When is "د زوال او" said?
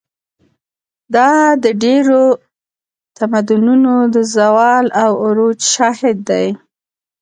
4.15-5.11